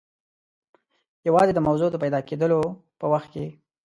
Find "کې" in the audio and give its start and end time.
3.33-3.45